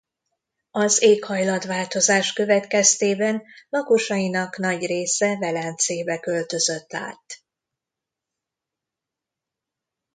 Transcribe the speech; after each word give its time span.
Az 0.71 1.01
éghajlatváltozás 1.01 2.33
következtében 2.33 3.43
lakosainak 3.69 4.57
nagy 4.57 4.85
része 4.85 5.37
Velencébe 5.37 6.19
költözött 6.19 6.93
át. 6.93 7.41